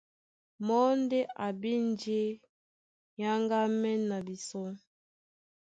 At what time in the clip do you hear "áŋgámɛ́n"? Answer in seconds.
3.33-3.99